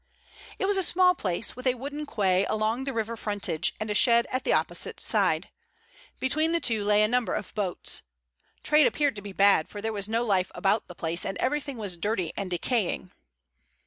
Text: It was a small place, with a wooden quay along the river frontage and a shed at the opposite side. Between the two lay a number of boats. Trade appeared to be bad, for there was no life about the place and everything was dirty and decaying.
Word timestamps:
It 0.57 0.65
was 0.65 0.77
a 0.77 0.81
small 0.81 1.13
place, 1.13 1.55
with 1.55 1.67
a 1.67 1.75
wooden 1.75 2.07
quay 2.07 2.43
along 2.45 2.85
the 2.85 2.91
river 2.91 3.15
frontage 3.15 3.75
and 3.79 3.87
a 3.91 3.93
shed 3.93 4.25
at 4.31 4.43
the 4.43 4.51
opposite 4.51 4.99
side. 4.99 5.49
Between 6.19 6.53
the 6.53 6.59
two 6.59 6.83
lay 6.83 7.03
a 7.03 7.07
number 7.07 7.35
of 7.35 7.53
boats. 7.53 8.01
Trade 8.63 8.87
appeared 8.87 9.15
to 9.17 9.21
be 9.21 9.31
bad, 9.31 9.69
for 9.69 9.79
there 9.79 9.93
was 9.93 10.09
no 10.09 10.23
life 10.25 10.51
about 10.55 10.87
the 10.87 10.95
place 10.95 11.23
and 11.23 11.37
everything 11.37 11.77
was 11.77 11.97
dirty 11.97 12.33
and 12.35 12.49
decaying. 12.49 13.11